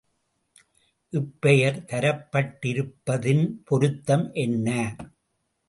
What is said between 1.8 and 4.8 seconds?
தரப்பட்டிருப்பதின் பொருத்தம் என்ன?